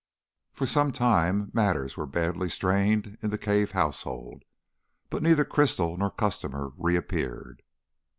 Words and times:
For 0.51 0.65
some 0.65 0.91
time 0.91 1.51
matters 1.53 1.95
were 1.95 2.07
very 2.07 2.31
badly 2.31 2.49
strained 2.49 3.19
in 3.21 3.29
the 3.29 3.37
Cave 3.37 3.73
household, 3.73 4.41
but 5.11 5.21
neither 5.21 5.45
crystal 5.45 5.95
nor 5.95 6.09
customer 6.09 6.71
reappeared. 6.75 7.61